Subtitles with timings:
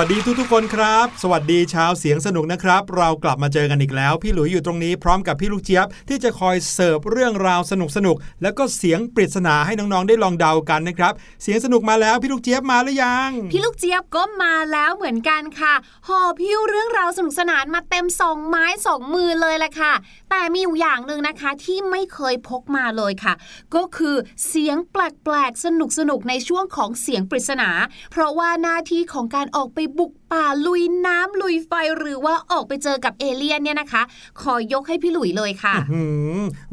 [0.00, 7.72] วัสดีทุกๆคนครับ สวัสดีชาวเสียงสนุกนะครับ เรากลับมาเจอกันอีกแล้ว พี่หลุยอยู่ตรงนี้พร้อมกับพี่ลูกเจี๊ยบ ที่จะคอยเสิร์ฟเรื่องราวส
[8.06, 11.12] นุกๆแล้วก็เสียงปริศนาให้น้องๆได้ลองเดากันนะครับ
[11.42, 15.74] เสียงสนุกมาแล้วพี่ลูกเจี๊ยบมาหรือยัง พี่ลูกเจี๊ยบก็มาแล้วเหมือนกันค่ะ
[16.08, 19.92] ห่อพิ้วเรื่องราวสนุกสนานมาเต็มสองไม้สองมือเลยแหละค่ะ
[20.30, 23.34] แต่มีอยู่อย่างหนึ่งนะคะที่ไม่เคยพกมาเลยค่ะ
[23.74, 24.16] ก็คือ
[24.48, 25.66] เสียงแปลกๆส
[26.10, 27.70] นุกๆในช่วงของเสียงปริศนา
[28.12, 34.02] เพราะว่าหน้าที่ของการออกไปบุกป่าลุยน้ำลุยไฟหรือว่าออกไปเจอกับเอเลี่ยนเนี่ยนะคะ
[34.42, 35.74] ขอยกให้พี่หลุยเลยค่ะ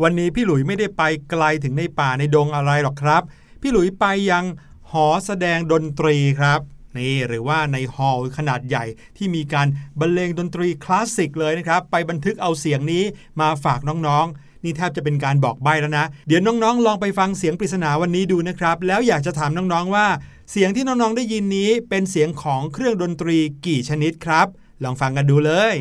[0.03, 3.21] วันนี้พี่หลุยไม่ได้ไปไกลถึงในป่าในดงอะไรหรอกครับ
[3.61, 4.45] พี่หลุยไปยัง
[4.91, 6.59] หอแสดงดนตรีครับ
[6.97, 8.85] นี่หรือว่าในฮอลล์ขนาดใหญ่
[9.17, 9.67] ที่มีการ
[9.99, 13.03] บรรเลงดนตรีคลาสสิกเลยนะครับ ไปบันทึกเอาเสียงนี้
[13.41, 20.07] มาฝากน้องๆ นี่แทบจะเป็นการบอกใบ้แล้วนะ เดี๋ยวน้องๆ ลองไปฟังเสียงปริศนาวันนี้ดูนะครับ แล้วอยากจะถามน้องๆว่า
[20.51, 24.47] เสียงที่น้องๆได้ยินนี้เป็นเสียงของเครื่องดนตรีกี่ชนิดครับ
[24.83, 25.75] ลองฟังกันดูเลย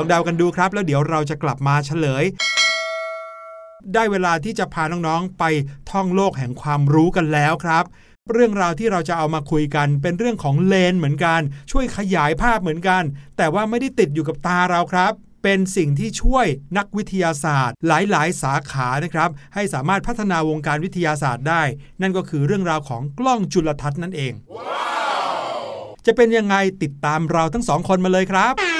[0.00, 2.24] ลองเดากันดูครับ แล้วเดี๋ยวเราจะกลับมาเฉลย
[3.94, 5.44] ได้เวลาที่จะพาน้องๆไป
[5.90, 7.84] ท่องโลกแห่งความรู้กันแล้วครับ
[8.32, 13.02] เรื่องราวที่เราจะเอามาคุยกัน เป็นเรื่องของเลนเหมือนกัน ช่วยขยายภาพเหมือนกัน
[13.36, 15.12] แต่ว่าไม่ได้ติดอยู่กับตาเราครับ
[15.42, 21.62] เป็นสิ่งที่ช่วยนักวิทยาศาสตร์ หลาย ๆ สาขานะครับ ให้สามารถพัฒนาวงการวิทยาศาสตร์ได้
[22.00, 24.32] นั่นก็คือเรื่องราวของกล้องจุลทรรศน์นั่นเอง
[26.06, 28.79] จะเป็นยังไงติดตามเราทั้งสองคนมาเลยครับ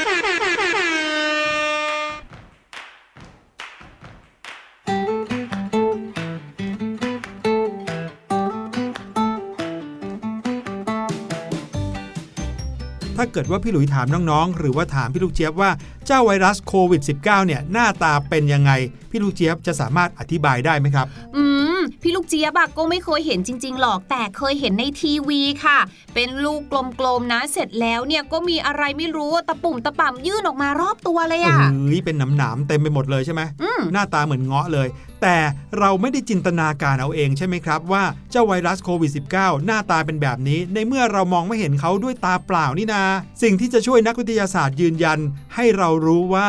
[13.23, 15.71] ถ้าเกิดว่าพี่หลุยถามน้องๆ หรือว่าถามพี่ลูกเจี๊ยบว่า
[16.07, 18.73] เจ้าไวรัสโควิด -19 เนี่ยหน้าตาเป็นยังไง
[19.11, 21.07] พี่ลูกเจี๊ยบจะสามารถอธิบายได้ไหมครับ
[21.37, 21.45] อื
[21.77, 25.79] ม พี่ลูกเจี๊ยบอะก็ไม่เคยเห็นจริง ๆ หรอกแต่เคยเห็นในทีวีค่ะ
[26.15, 26.61] เป็นลูก
[27.01, 34.89] กลมๆนะเสร็จแล้วเนี่ยก็มีอะไรไม่รู้ตะปุ่มตะป่ำยื่นออกมารอบตัวเลยอะเอ้ยเป็นหนามๆเต็มไปหมดเลยใช่ไหมอืมหน้าตาเหมือนเงาะเลย
[35.23, 35.37] แต่
[35.79, 43.03] เราไม่ได้จินตนาการเอาเองใช่ไหมครับว่าเจ้าไวรัสโควิด -19 หน้าตาเป็นแบบนี้ ในเมื่อเรามองไม่เห็นเขาด้วยตาเปล่านี่นา
[43.43, 45.19] สิ่งที่จะช่วยนักวิทยาศาสตร์ยืนยัน
[45.55, 46.49] ให้เรารู้ว่า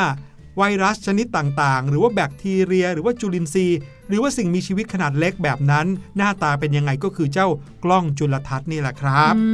[0.58, 5.86] ไวรัสชนิดต่างๆ หรือว่าแบคทีเรีย หรือว่าจุลินทรีย์ หรือว่าสิ่งมีชีวิตขนาดเล็กแบบนั้น
[6.18, 7.48] หน้าตาเป็นยังไงก็คือเจ้า
[7.84, 9.46] กล้องจุลทรรศน์นี่แหละครับอื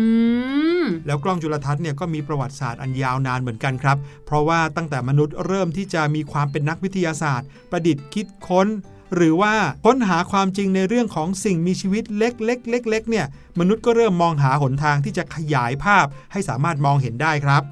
[0.84, 8.68] มแล้วกล้องจุลทรรศน์เนี่ยก็มีประวัติศาสตร์อันยาวนานเหมือนกันครับ เพราะว่าตั้งแต่มนุษย์เริ่มที่จะมีความเป็นนักวิทยาศาสตร์ ประดิษฐ์คิดค้น
[9.16, 9.54] หรือว่า
[9.86, 13.26] ค้นหาความจริงในเรื่องของสิ่งมีชีวิตเล็กๆเล็กๆเนี่ย
[13.60, 17.64] มนุษย์ก็เริ่มมองหาหนทางที่จะขยายภาพให้สามารถมองเห็นได้ครับ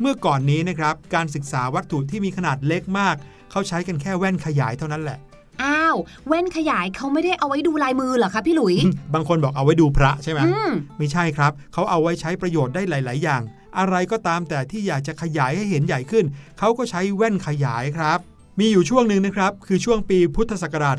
[0.00, 3.16] เมื่อก่อนนี้นะครับการศึกษาวัตถุที่มีขนาดเล็กมาก
[3.50, 5.18] เขาใช้กันแค่แว่นขยายเท่านั้นแหละ
[5.62, 5.96] อ้าว
[6.28, 8.76] แว่นขยายเขาไม่ได้เอาไว้ดูลายมือเหรอคะพี่หลุย
[9.14, 13.42] บางคนบอกเอาไว้ดูพระใช่ไหมอืมไม่ใช่ครับ เขาเอาไว้ใช้ประโยชน์ได้หลาย ๆ อย่าง
[13.78, 16.24] อะไรก็ตามแต่ที่อยากจะขยายให้เห็นใหญ่ขึ้น
[16.58, 18.18] เขาก็ใช้แว่นขยายครับ
[18.60, 20.96] มีอยู่ช่วงหนึ่งนะครับ คือช่วงปีพุทธศักราช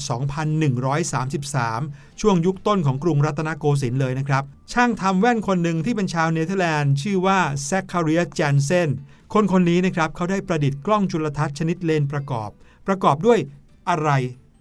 [1.30, 4.44] 2133 ช่วงยุคต้นของกรุงรัตนโกสินทร์เลยนะครับ
[4.74, 8.90] ช่างทำแว่นคนหนึ่งที่เป็นชาวเนเธอร์แลนด์ ชื่อว่าแซคคาเรียแจนเซน
[9.34, 12.50] คนคนนี้นะครับเขาได้ประดิษฐ์กล้องจุลทรรศน์ชนิดเลนส์ประกอบ
[12.88, 13.40] ประกอบด้วย
[13.90, 14.10] อะไร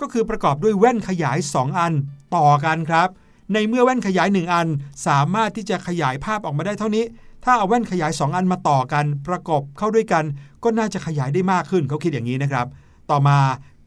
[0.00, 1.92] ก็คือประกอบด้วยแว่นขยาย 2 อัน
[2.36, 3.08] ต่อกันครับ
[3.52, 4.68] ในเมื่อแว่นขยาย 1 อัน
[5.06, 7.04] สามารถที่จะขยายภาพออกมาได้เท่านี้
[7.44, 10.24] ถ้าเอาแว่นขยาย 2 อันมาต่อกันประกอบเข้าด้วยกัน
[10.64, 12.66] ก็น่าจะขยายได้มากขึ้นเขาคิดอย่างนี้นะครับ
[13.10, 13.38] ต่อมา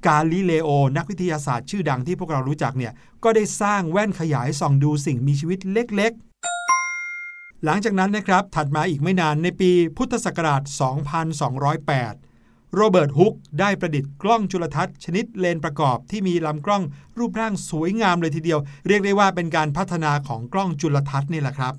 [0.06, 10.62] กาลิเลโอ นักวิทยาศาสตร์ชื่อดังที่พวกเรารู้จักเนี่ย ก็ได้สร้างแว่นขยายส่องดูสิ่งมีชีวิตเล็กๆ หลังจากนั้นนะครับ ถัดมาอีกไม่นานในปีพุทธศักราช
[11.44, 16.84] 2208 โรเบิร์ตฮุกได้ประดิษฐ์กล้องจุลทรรศน์ชนิดเลนประกอบที่มีลำกล้อง
[17.18, 21.74] รูปร่างสวยงามเลยทีเดียว เรียกได้ว่าเป็นการพัฒนาของกล้องจุลทรรศน์นี่แหละครับ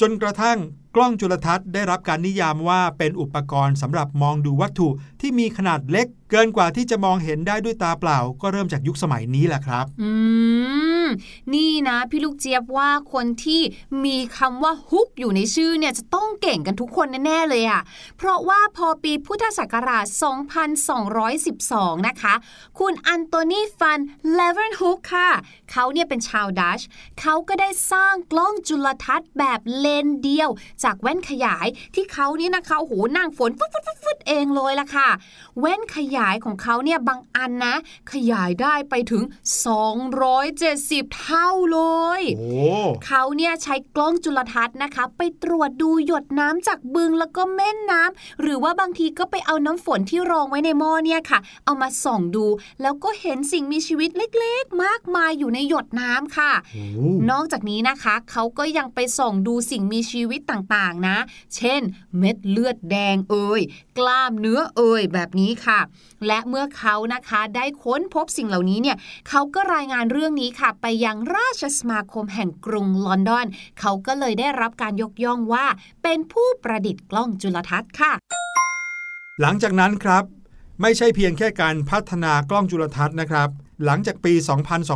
[0.00, 0.58] จนกระทั่ง
[0.96, 4.88] กล้องจุลทรรศน์ได้รับการนิยามว่าเป็นอุปกรณ์สำหรับมองดูวัตถุ
[5.20, 10.10] ที่มีขนาดเล็ก เกินกว่าที่จะมองเห็นได้ด้วยตาเปล่า ก็เริ่มจากยุคสมัยนี้แหละครับ อื
[11.04, 11.06] ม
[11.54, 13.62] นี่นะพี่ลูกเจี๊ยบว่าคนที่
[14.04, 17.80] มีคำว่าฮุกอยู่ในชื่อเนี่ยจะต้องเก่งกันทุกคนแน่ๆเลยอะค่ะ
[18.18, 20.06] เพราะว่าพอปีพุทธศักราช
[21.26, 22.34] 2212 นะคะ
[22.78, 23.98] คุณอันโตนีฟัน
[24.34, 25.30] เลเวนฮุกค่ะ
[25.70, 26.80] เขาเนี่ยเป็นชาวดัตช์
[27.20, 30.50] เขาก็ได้สร้างกล้องจุลทรรศน์แบบเลนเดียว
[30.84, 35.08] จากแว่นขยายที่เขานี่นะคะโอ้โหนั่งฝนฟึดฟึดฟึดเองเลยล่ะค่ะ
[35.60, 37.74] แว่นขยายของเขาเนี่ยบางอันนะ
[38.12, 39.22] ขยายได้ไปถึง
[40.04, 41.80] 270 เท่าเล
[42.20, 42.48] ยโอ้
[43.06, 52.46] เขาเนี่ยใช้กล้องจุลทรรศน์นะคะ ไปตรวจดูหยดน้ำจากบึงแล้วก็แม่น้ำหรือว่าบางทีก็ไปเอาน้ำฝนที่รองไว้ในหม้อเนี่ยค่ะ เอามาส่องดู
[52.82, 56.84] แล้วก็เห็นสิ่งมีชีวิตเล็ก ๆ มากมายอยู่ในหยดน้ำค่ะโอ้
[57.30, 61.16] นอกจากนี้นะคะ เขาก็ยังไปส่องดูสิ่งมีชีวิตต่างๆนะ
[61.56, 61.80] เช่น
[62.18, 63.60] เม็ดเลือดแดงเอ่ย
[63.98, 65.80] กล้ามเนื้อเอ่ยแบบนี้ค่ะ
[66.26, 68.96] และเมื่อเขานะคะได้ค้นพบสิ่งเหล่านี้เนี่ย
[69.28, 73.46] เขาก็รายงานเรื่องนี้ค่ะ ไปยังราชสมาคมแห่งกรุงลอนดอน
[73.80, 75.66] เขาก็เลยได้รับการยกย่องว่า
[76.02, 78.12] เป็นผู้ประดิษฐ์กล้องจุลทรรศน์ค่ะ
[79.40, 80.24] หลังจากนั้นครับ
[80.82, 83.48] ไม่ใช่เพียงแค่การพัฒนากล้องจุลทรรศน์นะครับ
[83.84, 84.32] หลังจากปี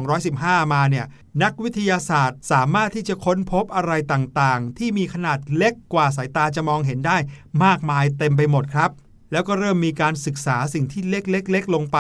[0.05, 1.07] 2215 มาเนี่ย
[1.43, 7.17] นักวิทยาศาสตร์สามารถที่จะค้นพบอะไรต่างๆ ที่มีขนาดเล็กกว่าสายตาจะมองเห็นได้
[7.65, 8.91] มากมายเต็มไปหมดครับ
[9.33, 11.99] แล้วก็เริ่มมีการศึกษาสิ่งที่เล็กๆๆลงไป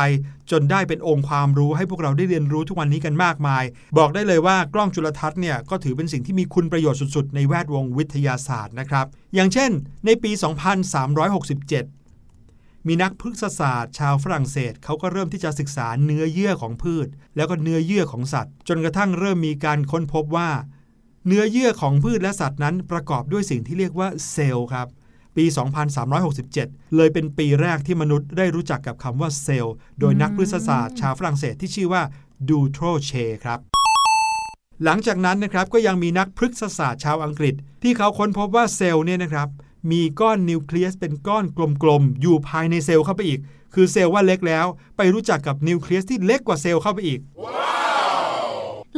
[0.51, 3.65] จนได้เป็นองค์ความรู้ให้พวกเราได้เรียนรู้ทุกวันนี้กันมากมาย
[3.99, 9.71] บอกได้เลยว่ากล้องจุลทรรศน์เนี่ยก็ถือเป็นสิ่งที่มีคุณประโยชน์สุดๆ ในแวดวงวิทยาศาสตร์นะครับอย่างเช่น
[10.07, 10.31] ในปี
[11.15, 11.98] 2367
[12.89, 20.51] มีนักพฤกษศาสตร์ ชาวฝรั่งเศสเขาก็เริ่มที่จะศึกษาเนื้อเยื่อของพืช แล้วก็เนื้อเยื่อของสัตว์ จนกระทั่งเริ่มมีการค้นพบว่า
[21.27, 24.87] เนื้อเยื่อของพืชและสัตว์นั้นประกอบด้วยสิ่งที่เรียกว่าเซลล์ครับ
[25.37, 25.45] ปี
[26.21, 32.03] 2367 เลยเป็นปีแรกที่มนุษย์ได้รู้จักกับคำว่าเซลล์ โดยนักพฤกษศาสตร์ชาวฝรั่งเศสที่ชื่อว่า
[32.51, 33.13] ดูโทรเช
[33.45, 33.59] ครับ
[34.85, 39.49] หลังจากนั้นนะครับก็ยังมีนักพฤกษศาสตร์ชาวอังกฤษ ที่เขาค้นพบว่าเซลล์เนี่ยนะครับ
[39.91, 41.45] มีก้อนนิวเคลียสเป็นก้อน
[41.83, 43.41] กลมๆ อยู่ภายในเซลล์เข้าไปอีก
[43.75, 44.67] คือเซลล์ว่าเล็กแล้ว
[44.97, 47.21] ไปรู้จักกับนิวเคลียสที่เล็กกว่าเซลล์เข้าไปอีก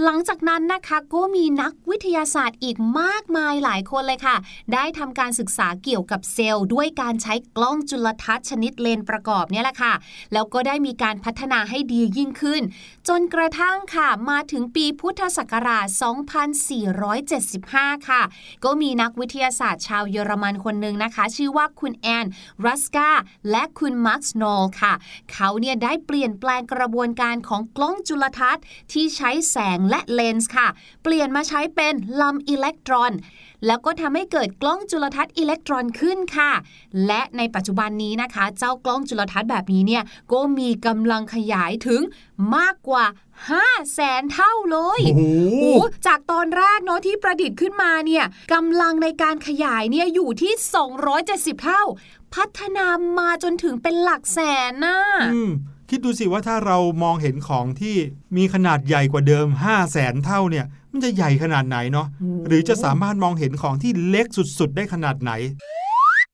[0.04, 4.36] หลังจากนั้นนะคะก็มีนักวิทยาศาสตร์อีกมากมายหลายคนเลยค่ะ
[4.72, 9.94] ได้ทำการศึกษาเกี่ยวกับเซลล์ ด้วยการใช้กล้องจุลทรรศน์ชนิดเลนส์ประกอบเนี่ยแหละค่ะ
[10.32, 12.62] แล้วก็ได้มีการพัฒนาให้ดียิ่งขึ้น
[13.08, 15.86] จนกระทั่งค่ะมาถึงปีพุทธศักราช
[17.22, 18.22] 2475 ค่ะ
[18.64, 22.26] ก็มีนักวิทยาศาสตร์ชาวเยอรมันคนหนึ่งนะคะ ชื่อว่าคุณแอน
[22.66, 23.10] รัสกา
[23.50, 24.92] และคุณมาร์คโนลค่ะ
[25.32, 30.68] เขาเนี่ยได้เปลี่ยนแปลงกระบวนการของกล้องจุลทรรศน์ที่ใช้แสงและเลนส์ค่ะ
[31.02, 33.12] เปลี่ยนมาใช้เป็นลำอิเล็กตรอน
[33.66, 36.52] แล้วก็ทำให้เกิดกล้องจุลทรรศน์อิเล็กตรอนขึ้นค่ะ
[37.06, 42.00] และในปัจจุบันนี้นะคะ เจ้ากล้องจุลทรรศน์แบบนี้เนี่ยก็มีกำลังขยายถึง
[42.56, 43.04] มากกว่า
[43.50, 45.22] 5แสนเท่าเลยโอ้โห
[45.60, 50.52] โอ้จากตอนแรกเนาะที่ประดิษฐ์ขึ้นมาเนี่ยกำลังในการขยายเนี่ยอยู่ที่
[51.08, 51.82] 270 เท่า
[52.34, 52.86] พัฒนา
[53.18, 54.38] มาจนถึงเป็นหลักแส
[54.70, 54.98] นน่ะ
[55.34, 55.52] อืม
[55.90, 57.96] คิดดูสิว่าถ้าเรามองเห็นของที่
[58.36, 64.26] มีขนาดใหญ่กว่าเดิม 5 0 0แสนเท่าเนี่ย มันจะใหญ่ขนาดไหนเนาะโอ้หรือจะสามารถมองเห็นของที่เล็ก
[64.58, 65.32] สุดๆ ได้ขนาดไหน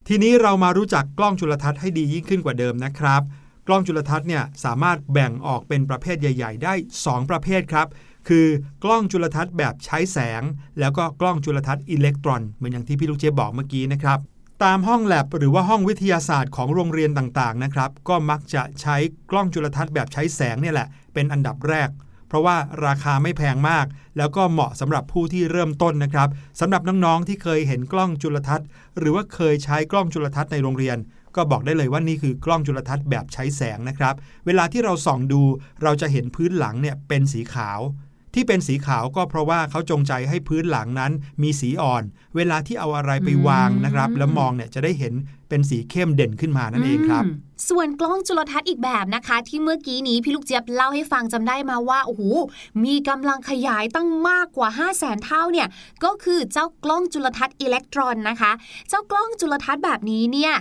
[0.09, 3.23] ทีนี้เรามารู้จักกล้องจุลทรรศน์ให้ดียิ่งขึ้นกว่าเดิมนะครับ
[3.67, 7.89] กล้องจุลทรรศน์เนี่ยสามารถแบ่งออกเป็นประเภทใหญ่ ๆ ได้ 2 ประเภทครับ
[8.29, 8.47] คือ
[8.85, 10.43] กล้องจุลทรรศน์แบบใช้แสง
[10.81, 14.19] แล้วก็กล้องจุลทรรศน์อิเล็กตรอน เหมือนอย่างที่พี่ลูกเจี๊ยบบอกเมื่อกี้นะครับ
[14.65, 18.97] ตามห้องแลบหรือว่าห้องวิทยาศาสตร์ของโรงเรียนต่างๆนะครับ ก็มักจะใช้
[19.31, 21.89] กล้องจุลทรรศน์แบบใช้แสงเนี่ยแหละ เป็นอันดับแรก
[22.29, 23.87] เพราะว่าราคาไม่แพงมาก
[24.17, 26.29] แล้วก็เหมาะสำหรับผู้ที่เริ่มต้นนะครับ
[26.61, 28.67] สำหรับน้องๆที่เคยเห็นกล้องจุลทรรศน์
[28.99, 30.97] หรือว่าเคยใช้กล้องจุลทรรศน์ในโรงเรียน
[31.37, 34.15] ก็บอกได้เลยว่านี่คือกล้องจุลทรรศน์แบบใช้แสงนะครับ
[34.47, 35.43] เวลาที่เราส่องดู
[35.83, 37.81] เราจะเห็นพื้นหลังเนี่ยเป็นสีขาว
[38.39, 41.13] ที่เป็นสีขาวก็เพราะว่าเขาจงใจให้พื้นหลังนั้น
[41.43, 42.03] มีสีอ่อน
[42.37, 45.15] เวลาที่เอาอะไรไปวางนะครับ แล้วมองเนี่ยจะได้เห็น
[45.49, 47.25] เป็นสีเข้มเด่นขึ้นมานั่นเองครับ
[47.69, 52.23] ส่วนกล้องจุลทรรศน์อีกแบบนะคะ ที่เมื่อกี้นี้พี่ลูกเจี๊ยบเล่าให้ฟังจำได้มาว่าโอ้โห
[52.85, 55.69] มีกำลังขยายตั้งมากกว่า 5 0 0แสนเท่าเนี่ย
[56.05, 58.53] ก็คือเจ้ากล้องจุลทรรศน์อิเล็กตรอนนะคะ
[58.89, 60.55] เจ้ากล้องจุลทรรศน์แบบนี้เนี่ย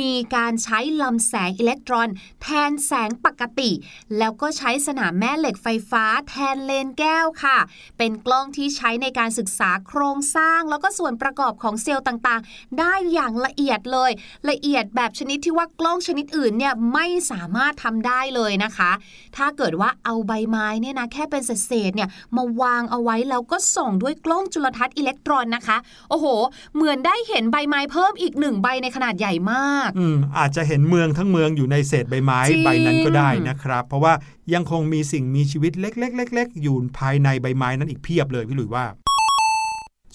[0.00, 2.08] มีการใช้ลำแสงอิเล็กตรอน
[2.42, 3.70] แทนแสงปกติ
[4.18, 7.58] แล้วก็ใช้สนามแม่เหล็กไฟฟ้าแทนเลนแก้วค่ะ
[7.98, 14.10] เป็นกล้องที่ใช้ในการศึกษาโครงสร้าง แล้วก็ส่วนประกอบของเซลล์ต่างๆ ได้อย่างละเอียดเลย
[14.50, 18.90] ละเอียดแบบชนิดที่ว่ากล้องชนิดอื่นเนี่ยไม่สามารถทำได้เลยนะคะ
[19.36, 25.76] ถ้าเกิดว่าเอาใบไม้เนี่ยนะแค่เป็นเศษๆเนี่ยมาวางเอาไว้แล้วก็ส่องด้วยกล้องจุลทรรศน์อิเล็กตรอนนะคะ
[26.10, 26.26] โอ้โห
[26.74, 34.12] เหมือนได้เห็นใบไม้เพิ่มอีกหนึ่งใบในขนาดใหญ่มากอืมอาจจะเห็นเมืองทั้งเมืองอยู่ในเศษใบไม้ใบนั้นก็ได้นะครับ เพราะว่า
[34.54, 36.08] ยังคงมีสิ่งมีชีวิตเล็
[36.44, 38.86] กๆๆๆอยู่ภายในใบไม้นั้นอีกเพียบเลยพี่หลุยว่า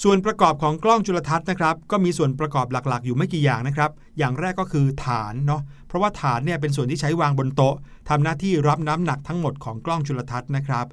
[0.04, 7.76] ส่วนประกอบของกล้องจุลทรรศน์นะครับ ก็มีส่วนประกอบหลักๆ อยู่ไม่กี่อย่างนะครับ อย่างแรกก็คือฐานเนาะเพราะว่าฐานเนี่ยเป็นส่วนที่ใช้วางบนโต๊ะ
[8.10, 10.86] ทำหน้าที่รับน้ำหนักทั้งหมดของกล้องจุลทรรศน์นะครับ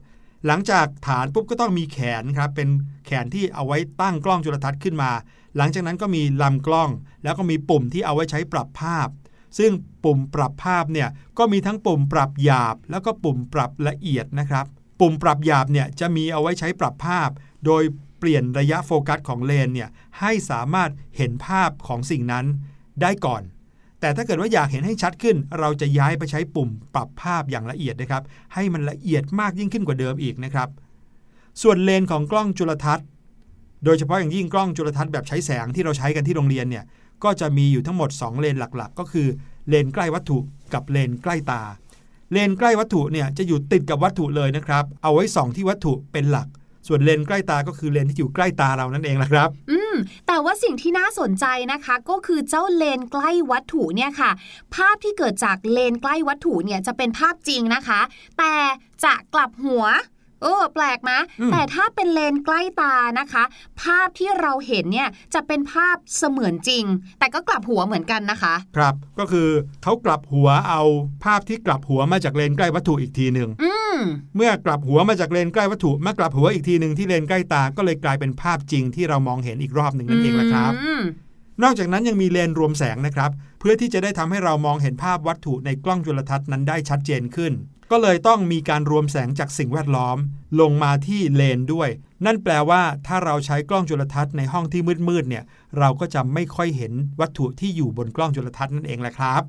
[0.46, 2.68] หลังจากฐานปุ๊บก็ต้องมีแขนครับเป็น
[3.06, 5.10] แขนที่เอาไว้ตั้งกล้องจุลทรรศน์ขึ้นมา
[5.56, 6.90] หลังจากนั้นก็มีลำกล้อง
[7.24, 9.08] แล้วก็มีปุ่มที่เอาไว้ใช้ปรับภาพ
[9.58, 9.72] ซึ่ง
[10.04, 14.66] ปุ่มปรับภาพเนี่ยก็มีทั้งปุ่มปรับหยาบ แล้วก็ปุ่มปรับละเอียดนะครับ
[15.00, 17.28] ปุ่มปรับหยาบเนี่ยจะมีเอาไว้ใช้ปรับภาพ
[17.66, 17.82] โดย
[18.18, 19.88] เปลี่ยนระยะโฟกัสของเลนเนี่ย
[20.20, 22.46] ให้สามารถเห็นภาพของสิ่งนั้น
[23.02, 23.42] ได้ก่อน
[24.00, 28.22] แต่ถ้าเกิดว่าอยากเห็นให้ชัดขึ้น เราจะย้ายไปใช้ปุ่มปรับภาพอย่างละเอียดนะครับ
[28.54, 30.68] ให้มันละเอียดมากยิ่งขึ้นกว่าเดิมอีกนะครับ
[31.62, 33.06] ส่วนเลนของกล้องจุลทรรศน์
[33.84, 36.84] โดยเฉพาะอย่างยิ่งกล้องจุลทรรศน์แบบใช้แสงที่เราใช้กันที่โรงเรียนเนี่ย
[37.24, 39.26] ก็จะมีอยู่ทั้งหมด 2 เลนหลักๆ ก็คือ
[39.68, 40.38] เลนใกล้วัตถุ
[40.74, 41.62] กับเลนใกล้ตา
[42.32, 46.48] เลนใกล้วัตถุเนี่ยจะอยู่ติดกับวัตถุเลยนะครับ เอาไว้ส่องที่วัตถุเป็นหลัก
[46.88, 49.94] ส่วนเลนใกล้ตาก็คือเลนที่อยู่ใกล้ตาเรานั่นเองแหละครับ อืม
[50.26, 54.30] แต่ว่าสิ่งที่น่าสนใจนะคะก็คือเจ้าเลนใกล้วัตถุเนี่ยค่ะ
[54.74, 58.00] ภาพที่เกิดจากเลนใกล้วัตถุเนี่ยจะเป็นภาพจริงนะคะ
[58.38, 58.54] แต่
[59.04, 59.86] จะกลับหัว
[60.42, 63.44] เออแปลกไหมอืมแต่ถ้าเป็นเลนใกล้ตานะคะ
[63.82, 66.84] ภาพที่เราเห็นเนี่ยจะเป็นภาพเสมือนจริง
[67.18, 69.48] แต่ก็กลับหัวเหมือนกันนะคะ ครับก็คือ
[69.82, 70.82] เขากลับหัวเอา
[71.24, 73.77] ภาพที่กลับหัวมาจากเลนใกล้วัตถุอีกทีหนึ่งอืม
[74.36, 81.02] เมื่อกลับหัวมาจากเลนใกล้วัตถุมากลับหัวอีกทีหนึ่งที่เลนใกล้ตาก็เลยกลายเป็นภาพจริงที่เรามองเห็นอีกรอบหนึ่งนั่นเองแหละครับอืม
[81.62, 87.52] นอกจากนั้นยังมีเลนรวมแสงนะครับ เพื่อที่จะได้ทำให้เรามองเห็นภาพวัตถุในกล้องจุลทรรศน์นั้นได้ชัดเจนขึ้น
[87.90, 90.16] ก็เลยต้องมีการรวมแสงจากสิ่งแวดล้อม
[90.60, 91.88] ลงมาที่เลนด้วย
[92.26, 95.44] นั่นแปลว่าถ้าเราใช้กล้องจุลทรรศน์ในห้องที่มืดๆเนี่ย
[95.78, 99.42] เราก็จะไม่ค่อยเห็นวัตถุที่อยู่บนกล้องจุลทรรศน์นั่นเองแหละครับ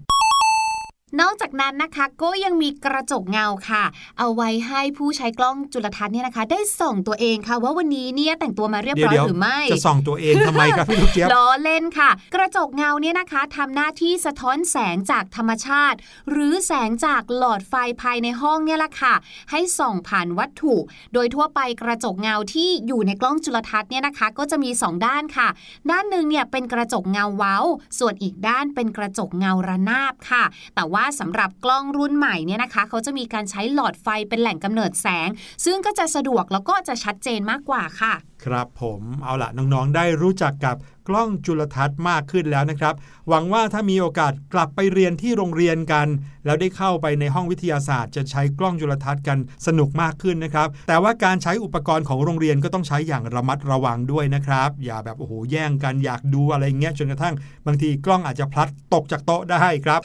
[1.22, 3.84] นอกจากนั้นนะคะก็ยังมีกระจกเงาค่ะ
[4.20, 15.98] เอาไว้ให้ผู้ใช้กล้องจุลทรรศน์เนี่ยนะคะ ได้ส่องตัวเองค่ะ ว่าวันนี้เนี่ยแต่งตัวมาเรียบร้อยเดี๋ยวๆหรือไม่ จะส่องตัวเองทำไมครับพี่ลูกเจี๊ยบล้อเล่นค่ะ กระจกเงาเนี่ยนะคะทำหน้าที่สะท้อนแสงจากธรรมชาติ
[16.30, 19.14] หรือแสงจากหลอดไฟภายในห้องเนี่ยแหละค่ะ
[19.52, 20.76] ให้ส่องผ่านวัตถุ
[21.14, 25.48] โดยทั่วไปกระจกเงาที่อยู่ในกล้องจุลทรรศน์เนี่ยนะคะ ก็จะมี 2 ด้านค่ะ
[25.92, 27.58] ด้านหนึ่งเนี่ยเป็นกระจกเงาเว้า
[28.00, 30.44] ส่วนอีกด้านเป็นกระจกเงาระนาบค่ะ
[30.76, 35.30] แต่ว่าสำหรับกล้องรุ่นใหม่เนี่ยนะคะ เขาจะมีการใช้หลอดไฟเป็นแหล่งกำเนิดแสง
[35.66, 38.14] ซึ่งก็จะสะดวกแล้วก็จะชัดเจนมากกว่าค่ะ
[38.46, 40.76] ครับผมเอาละน้องๆได้รู้จักกับ
[41.08, 42.96] กล้องจุลทรรศน์มากขึ้นแล้วนะครับ
[43.30, 46.08] หวังว่าถ้ามีโอกาสกลับไปเรียนที่โรงเรียนกัน
[46.46, 57.36] แล้วได้เข้าไปในห้องวิทยาศาสตร์ จะใช้กล้องจุลทรรศน์กันสนุกมากขึ้นนะครับ แต่ว่าการใช้อุปกรณ์ของโรงเรียนก็ต้องใช้อย่างระมัดระวังด้วยนะครับ อย่าแบบโอ้โหแย่งกันอยากดูอะไรเงี้ยจนกระทั่ง
[57.68, 60.02] บางทีกล้องอาจจะพลัดตกจากโต๊ะได้ครับ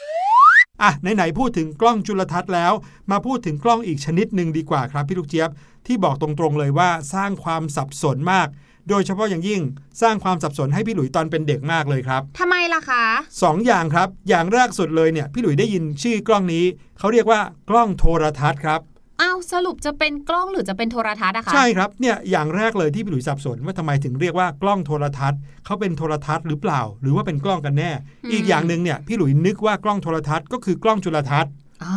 [0.81, 2.73] อะไหนๆพูดถึงกล้องจุลทรรศน์แล้ว
[3.11, 5.49] มาพูดถึงกล้องอีกชนิดหนึ่งดีกว่าครับพี่ลูกเจี๊ยบ
[5.87, 8.47] ที่บอกตรงๆเลยว่าสร้างความสับสนมาก
[8.89, 9.61] โดยเฉพาะอย่างยิ่ง
[10.01, 13.03] สร้างความสับสนให้พี่หลุยตอนเป็นเด็กมากเลยครับทำไมล่ะคะ
[13.43, 16.65] สองอย่างครับ อย่างแรกสุดเลยเนี่ยพี่หลุยได้ยินชื่อกล้องนี้
[16.99, 18.81] เขาเรียกว่ากล้องโทรทัศน์ครับ
[19.21, 27.91] อ้าวสรุปจะเป็นกล้องหรือจะเป็นโทรทัศน์อะคะใช่ครับเนี่ยอย่างแรกเลยที่พี่หลุยสับสนว่าทำไมถึงเรียกว่ากล้องโทรทัศน์เขาเป็นโทรทัศน์หรือเปล่า หรือว่าเป็นกล้องกันแน่
[28.33, 31.51] อีกอย่างหนึ่งเนี่ยพี่หลุยนึกว่ากล้องโทรทัศน์ก็คือกล้องจุลทรรศน์
[31.83, 31.95] อ๋อ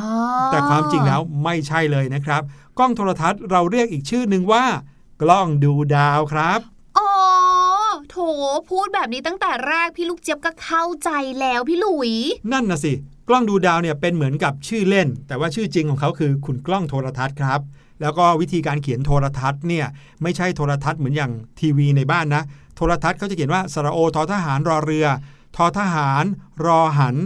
[0.53, 2.43] แต่ความจริงแล้วไม่ใช่เลยนะครับ
[2.79, 4.65] กล้องโทรทัศน์เราเรียกอีกชื่อหนึ่งว่า
[5.23, 6.61] กล้องดูดาวครับ
[6.99, 7.11] อ๋อ
[8.11, 8.17] โถ
[8.71, 12.13] พูดแบบนี้ตั้งแต่แรกพี่ลูกเจี๊ยบก็เข้าใจแล้วพี่หลุย
[12.53, 12.93] นั่นนะสิ
[13.29, 17.61] กล้องดูดาวเนี่ยเป็นเหมือนกับชื่อเล่น แต่ว่าชื่อจริงของเขาคือขุนกล้องโทรทัศน์ครับ
[18.01, 19.87] แล้วก็วิธีการเขียนโทรทัศน์เนี่ย
[20.23, 22.43] ไม่ใช่โทรทัศน์เหมือนอย่างทีวีในบ้านนะ
[22.77, 25.07] โทรทัศน์เขาจะเขียนว่าสระโอทอทหารรอเรือ
[25.57, 26.25] ทอทหาร
[26.67, 27.17] รอหัน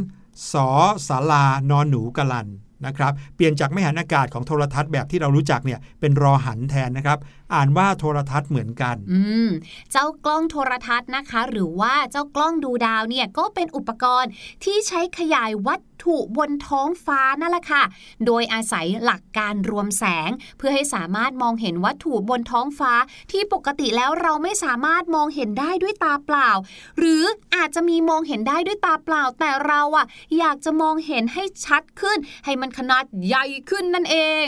[0.52, 0.68] สอ
[1.08, 2.48] สาลานอนหนูกะลัน
[2.86, 7.18] นะครับเปลี่ยนจากไม่หันอากาศของโทรทัศน์แบบที่เรารู้จักเนี่ยเป็นรอหันแทนนะครับ
[7.54, 9.48] อ่านว่าโทรทัศน์เหมือนกัน อืม
[9.92, 14.30] เจ้ากล้องโทรทัศน์นะคะ หรือว่าเจ้ากล้องดูดาวเนี่ยก็เป็นอุปกรณ์
[14.64, 17.82] ที่ใช้ขยายวัต ถุบนท้องฟ้านั่นแหละค่ะ
[18.26, 22.92] โดยอาศัยหลักการรวมแสง เพื่อให้สามารถมองเห็นวัตถุบนท้องฟ้า
[23.30, 26.50] ที่ปกติแล้วเราไม่สามารถมองเห็นได้ด้วยตาเปล่า
[26.98, 27.22] หรือ
[27.56, 30.06] อาจจะมีมองเห็นได้ด้วยตาเปล่า แต่เราอะ
[30.38, 34.46] อยากจะมองเห็นให้ชัดขึ้น ให้มันขนาดใหญ่ขึ้นนั่นเอง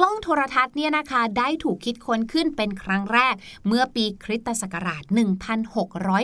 [0.00, 3.34] กล้องโทรทรรศน์เนี่ยนะคะได้ถูกคิดค้นขึ้นเป็นครั้งแรก
[3.66, 5.02] เมื่อปีคริสตศักราช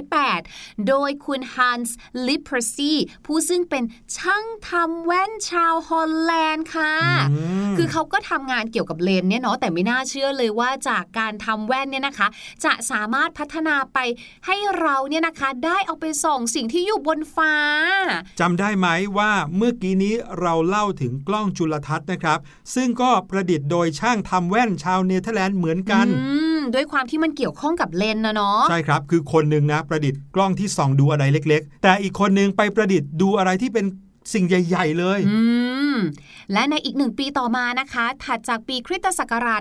[0.03, 2.93] 1608 โดยคุณฮันส์ลิปเปอร์ชี
[3.27, 3.85] ผู้ซึ่งเป็น
[4.17, 6.95] ช่างทำแว่นชาวฮอลแลนด์ค่ะ
[7.33, 12.29] อืมคือเขาก็ทำงานเกี่ยวกับเลนส์เนี่ยเนาะแต่ไม่น่าเชื่อเลยว่าจากการทำแว่นเนี่ยนะคะ
[12.65, 13.99] จะสามารถพัฒนาไป
[14.47, 17.55] ให้เราเนี่ยนะคะได้เอาไปส่องสิ่งที่อยู่บนฟ้า
[18.41, 22.39] จำได้ไหมว่าเมื่อกี้นี้เราเล่าถึงกล้องจุลทรรศน์นะครับ
[22.75, 33.87] ซึ่งก็ประดิษฐ์โดยช่างทำแว่นชาวเนเธอร์แลนด์เหมือนกันอืมด้วยความที่มันเกี่ยวข้องกับเลนส์นะเนาะใช่ครับ คือคนหนึ่งนะ ประดิษฐ์กล้องที่ส่องดูอะไรเล็ก ๆ แต่อีกคนหนึ่งไปประดิษฐ์ดูอะไรที่เป็น
[34.33, 35.39] สิ่งใหญ่ ๆ เลยอื
[35.95, 35.97] ม
[36.53, 39.61] และในอีกหนึ่งปีต่อมานะคะ ถัดจากปีคริสตศักราช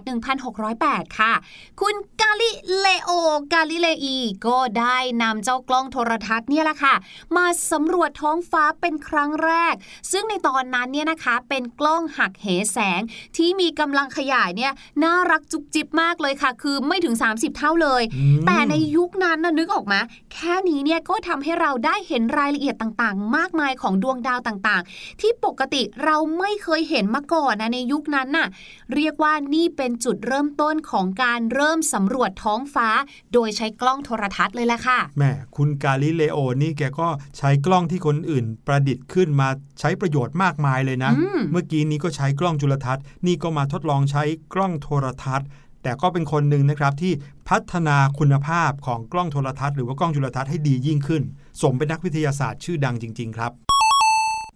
[0.59, 1.33] 1608 ค่ะ
[1.81, 3.11] คุณกาลิเลโอ
[3.53, 6.95] กาลิเลอีก็ได้นำเจ้ากล้องโทรทัศน์เนี่ยแหละค่ะ
[7.37, 9.75] มาสำรวจท้องฟ้าเป็นครั้งแรก
[10.11, 13.01] ซึ่งในตอนนั้นเนี่ยนะคะเป็นกล้องหักเหแสง
[13.37, 14.71] ที่มีกำลังขยายเนี่ย
[15.03, 19.99] น่ารักจุบจิบมากเลยค่ะ คือไม่ถึง 30 เท่าเลยอืมแต่ในยุคนั้นนะนึกออกมา
[20.33, 28.47] แค่นี้เนี่ยก็ทำให้เราได้เห็นรายละเอียดต่างๆ มากมายของดวงดาวต่างๆ ที่ปกติเราไม่เคยเห็นมาก่อนนะในยุคนั้นน่ะ
[28.93, 32.89] เรียกว่านี่เป็นจุดเริ่มต้นของการเริ่มสำรวจท้องฟ้า
[33.33, 35.23] โดยใช้กล้องโทรทัศน์เลยแหละค่ะแหม
[35.55, 45.47] คุณกาลิเลโอนี่แกก็ใช้กล้องที่คนอื่นประดิษฐ์ขึ้นมาใช้ประโยชน์มากมายเลยนะอืมเมื่อกี้นี้ก็ใช้กล้องจุลทรรศน์นี่ก็มาทดลองใช้กล้องโทรทัศน์
[45.83, 47.13] แต่ก็เป็นคนหนึ่งนะครับที่
[47.49, 51.23] พัฒนาคุณภาพของกล้องโทรทัศน์หรือว่ากล้องจุลทรรศน์ให้ดียิ่งขึ้น
[51.61, 53.68] สมเป็นนักวิทยาศาสตร์ชื่อดังจริง ๆ ครับ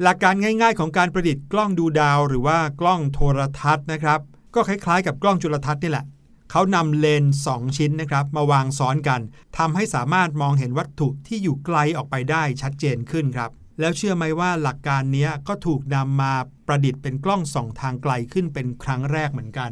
[0.02, 4.20] หลักการง่ายๆ ของการประดิษฐ์กล้องดูดาวหรือว่ากล้องโทรทัศน์นะครับ
[4.56, 6.06] ก็คล้ายๆ กับกล้องจุลทรรศน์นี่แหละ
[6.52, 9.22] เขานำเลนส์สองชิ้นนะครับมาวางซ้อนกัน
[9.58, 16.34] ทำให้สามารถมองเห็นวัตถุที่อยู่ไกลออกไปได้ชัดเจนขึ้นครับ แล้วเชื่อไหมว่าหลักการนี้ก็ถูกนำมา
[16.68, 19.72] ประดิษฐ์เป็นกล้องส่องทางไกลขึ้นเป็นครั้งแรกเหมือนกัน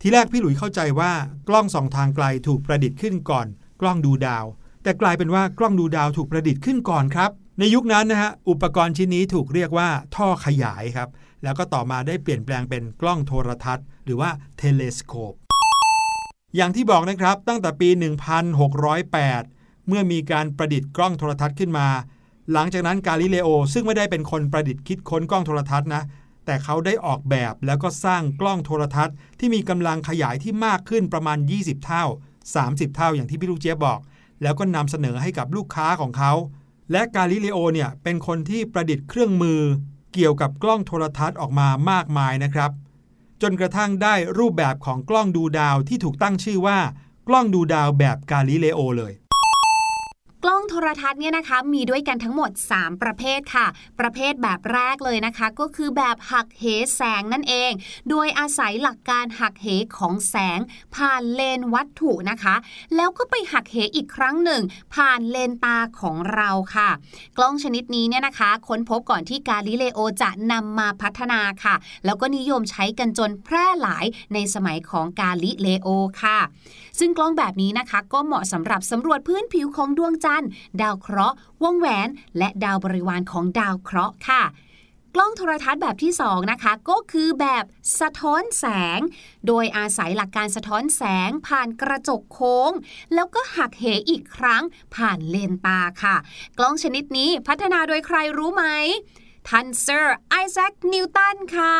[0.00, 1.12] ทีแรกพี่หลุยเข้าใจว่า
[1.48, 3.46] กล้องส่องทางไกลถูกประดิษฐ์ขึ้นก่อน
[3.80, 4.44] กล้องดูดาว
[4.82, 11.08] แต่กลายเป็นว่ากล้องดูดาวถูกประดิษฐ์ขึ้นก่อนครับ ในยุคนั้นนะฮะอุปกรณ์ชิ้นนี้ถูกเรียกว่าท่อขยายครับ
[11.42, 15.34] แล้วก็ต่อมาได้เปลี่ยนแปลงเป็นกล้องโทรทัศน์ หรือว่าเทเลสโคป
[16.56, 17.88] อย่างที่บอกนะครับตั้งแต่ปี
[19.08, 21.88] 1608 เมื่อมีการประดิษฐ์กล้องโทรทัศน์ขึ้นมา
[22.52, 26.02] หลังจากนั้นกาลิเลโอ ซึ่งไม่ได้เป็นคนประดิษฐ์คิดค้นกล้องโทรทัศน์นะ
[26.46, 32.04] แต่เขาได้ออกแบบแล้วก็สร้างกล้องโทรทัศน์ ที่มีกำลังขยายที่มากขึ้นประมาณ 20 เท่า
[32.50, 34.00] 30 เท่าอย่างที่พี่ลูกเจี๊ยบบอก
[34.42, 36.32] แล้วก็นำเสนอให้กับลูกค้าของเขา
[36.92, 39.60] และกาลิเลโอเนี่ยเป็นคนที่ประดิษฐ์เครื่องมือ
[40.14, 42.70] เกี่ยวกับกล้องโทรทัศน์ออกมามากมายนะครับ
[43.42, 46.78] จนกระทั่งได้รูปแบบของกล้องดูดาวที่ถูกตั้งชื่อว่า
[47.28, 49.12] กล้องดูดาวแบบกาลิเลโอเลย
[50.44, 53.66] กล้องโทรทัศน์เนี่ยนะคะมีด้วยกันทั้งหมด 3 ประเภทค่ะ
[54.00, 56.64] ประเภทแบบแรกเลยนะคะ ก็คือแบบหักเห
[56.96, 57.72] แสงนั่นเอง
[58.10, 60.58] โดยอาศัยหลักการหักเหของแสง
[60.94, 62.54] ผ่านเลนวัตถุนะคะ
[62.96, 64.62] แล้วก็ไปหักเหอีกครั้งหนึ่ง
[64.94, 66.90] ผ่านเลนตาของเราค่ะ
[67.36, 71.74] กล้องชนิดนี้เนี่ยนะคะ ค้นพบก่อนที่กาลิเลโอจะนำมาพัฒนาค่ะ
[72.04, 75.88] แล้วก็นิยมใช้กันจนแพร่หลายในสมัยของกาลิเลโอ
[76.22, 76.38] ค่ะ
[77.04, 84.42] ซึ่งกล้องแบบนี้นะคะ ก็เหมาะสำหรับสำรวจพื้นผิวของดวงจันทร์ ดาวเคราะห์ วงแหวน และดาวบริวารของดาวเคราะห์ค่ะ
[85.14, 87.64] กล้องโทรทัศน์แบบที่ 2 นะคะ ก็คือแบบ
[88.00, 88.64] สะท้อนแส
[88.98, 89.00] ง
[89.46, 92.70] โดยอาศัยหลักการสะท้อนแสงผ่านกระจกโค้ง
[93.14, 94.62] แล้วก็หักเหอีกครั้ง
[94.94, 96.16] ผ่านเลนตาค่ะ
[96.58, 98.64] กล้องชนิดนี้พัฒนาโดยใครรู้ไหม
[99.48, 101.74] ท่านเซอร์ไอแซคนิวตันค่ะ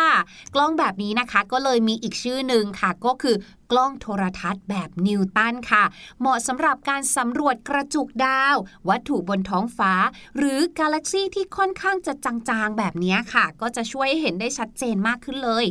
[0.55, 3.37] กล้องแบบนี้นะคะก็เลยมีอีกชื่อหนึ่งค่ะ ก็คือ
[3.71, 5.85] กล้องโทรทัศน์แบบนิวตันค่ะ
[6.21, 8.57] เหมาะสำหรับการสำรวจกระจุกดาว
[8.89, 9.93] วัตถุบนท้องฟ้า
[10.37, 15.67] หรือกาแล็กซีที่ค่อนข้างจะจางๆ แบบนี้ค่ะ ก็จะช่วยให้เห็นได้ชัดเจนมากขึ้นเลย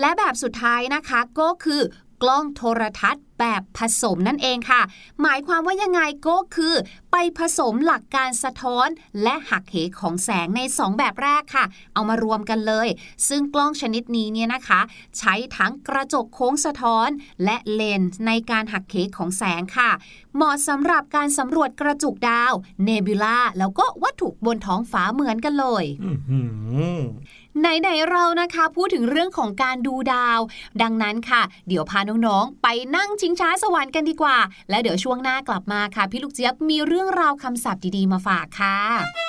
[0.00, 1.80] และแบบสุดท้ายนะคะก็คือ
[2.22, 4.82] กล้องโทรทัศน์แบบผสมนั่นเองค่ะ
[5.22, 6.74] หมายความว่ายังไงก็คือ
[7.12, 8.88] ไปผสมหลักการสะท้อน
[9.22, 12.88] และหักเหของแสงใน 2 แบบแรกค่ะ เอามารวมกันเลย
[13.28, 14.80] ซึ่งกล้องชนิดนี้เนี่ยนะคะ
[15.18, 17.08] ใช้ทั้งกระจกโค้งสะท้อน
[17.44, 19.90] และเลนส์ในการหักเหของแสงค่ะ
[20.34, 22.52] เหมาะสำหรับการสำรวจกระจุกดาว
[22.84, 25.84] เนบิลาแล้วก็วัตถุบนท้องฟ้าเหมือนกันเลย
[27.60, 30.40] ไหนๆเรานะคะพูดถึงเรื่องของการดูดาว
[30.82, 34.38] ดังนั้นค่ะ เดี๋ยวพาน้องๆไปนั่งชิงช้าสวรรค์กันดีกว่า
[34.70, 39.25] และเดี๋ยวช่วงหน้ากลับมาค่ะ พี่ลูกเจี๊ยบมีเรื่องราวคำศัพท์ดีๆมาฝากค่ะ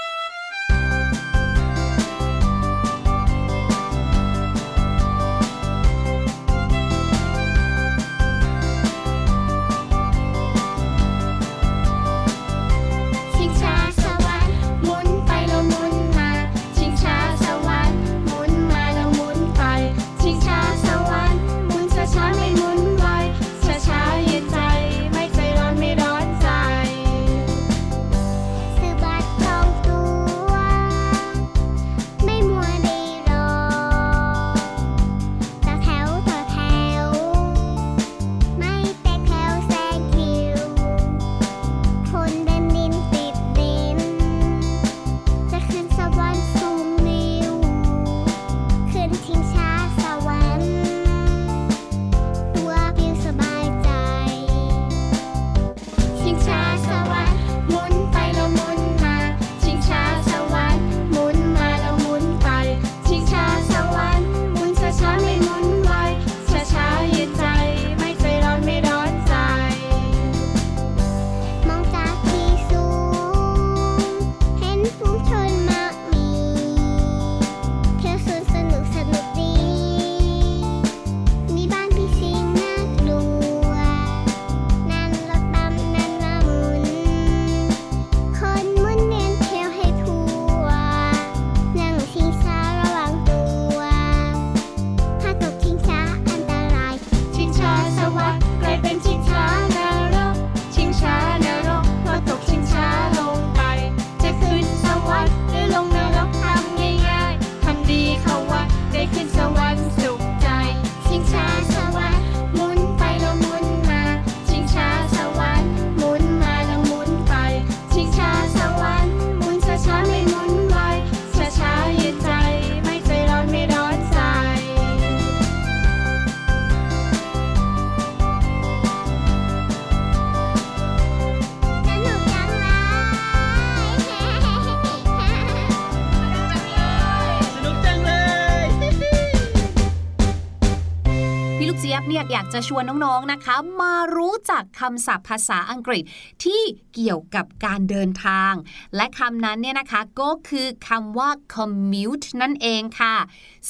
[142.54, 146.04] จะชวนน้องๆนะคะ มารู้จักคำศัพท์ภาษาอังกฤษ
[146.44, 146.62] ที่
[146.94, 148.54] เกี่ยวกับการเดินทาง
[148.96, 153.16] และคำนั้นเนี่ยนะคะก็คือคำว่า commute นั่นเองค่ะ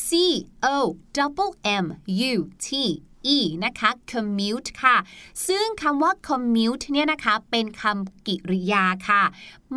[0.08, 0.10] C
[0.76, 0.78] O
[1.18, 1.86] M M
[2.32, 2.36] U
[2.66, 2.68] T
[3.36, 4.98] E นะคะ commute ค่ะ
[5.48, 9.24] ซึ่งคำว่า commute เนี่ยนะคะ เป็นคำกิริยาค่ะ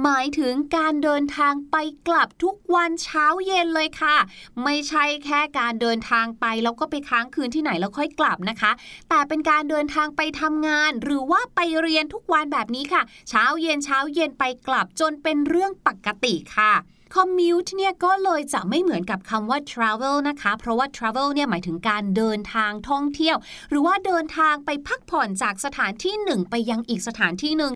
[0.03, 1.77] หมายถึงการเดินทางไป
[2.09, 4.17] กลับทุกวันเช้าเย็นเลยค่ะ
[4.65, 8.73] ไม่ใช่แค่การเดินทางไป แล้วก็ไปค้างคืนที่ไหนแล้วค่อยกลับนะคะ
[9.09, 16.75] แต่เป็นการเดินทางไปทำงานหรือว่าไปเรียนทุกวันแบบนี้ค่ะ เช้าเย็นเช้าเย็นไปกลับจนเป็นเรื่องปกติค่ะ
[17.15, 23.37] commute เนี่ยก็เลยจะไม่เหมือนกับคำว่า travel นะคะ เพราะว่า travel เนี่ยหมายถึงการเดินทางท่องเที่ยว
[23.71, 27.73] หรือว่าเดินทางไปพักผ่อนจากสถานที่หนึ่งไปยังอีกสถานที่หนึ่ง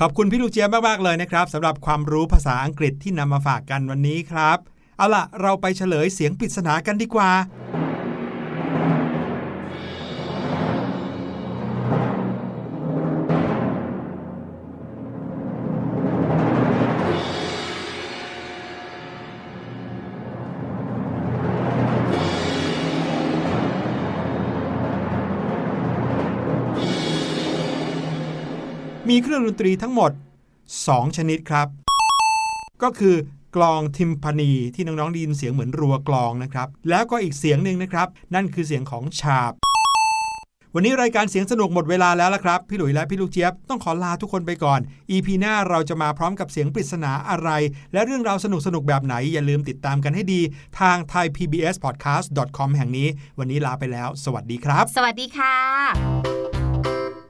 [0.00, 4.58] ขอบคุณพี่ลูกเจี๊ยบมาก ๆ เลยนะครับสำหรับความรู้ภาษาอังกฤษที่นำมาฝากกันวันนี้ครับ
[4.98, 7.30] เอาล่ะ เราไปเฉลยเสียงปริศนากันดีกว่า
[29.10, 30.12] มีเครื่องดนตรีทั้งหมด
[30.64, 31.66] 2 ชนิดครับ
[32.82, 33.16] ก็คือ
[33.56, 39.52] กลองทิมพานีที่น้องๆได้ยินเสียงเหมือนรัวกลองนะครับ แล้วก็อีกเสียงหนึ่งนะครับ นั่นคือเสียงของฉาบ
[40.74, 47.50] วันนี้รายการเสียงสนุกหมดเวลาแล้วละครับ พี่หลุยและพี่ลูกเจี๊ยบต้องขอลาทุกคนไปก่อน EP หน้าเราจะมาพร้อมกับเสียงปริศนาอะไร
[47.92, 50.40] และเรื่องราวสนุกๆแบบไหน อย่าลืมติดตามกันให้ดี
[50.80, 56.63] ทาง thaipbspodcast.com แห่งนี้ วันนี้ลาไปแล้ว สวัสดีครับ สวัสดีค่ะ